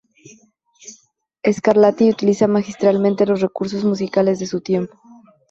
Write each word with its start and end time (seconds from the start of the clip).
Scarlatti 1.45 2.09
utiliza 2.09 2.47
magistralmente 2.47 3.27
los 3.27 3.41
recursos 3.41 3.83
musicales 3.85 4.39
de 4.39 4.47
su 4.47 4.59
tiempo. 4.61 4.99